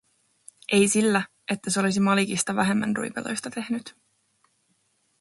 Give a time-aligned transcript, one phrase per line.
[0.71, 3.95] Ei sillä, että se olisi Malikista vähemmän ruipeloista tehnyt.